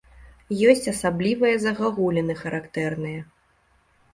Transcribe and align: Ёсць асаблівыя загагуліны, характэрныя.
Ёсць 0.69 0.87
асаблівыя 0.93 1.59
загагуліны, 1.65 2.33
характэрныя. 2.41 3.21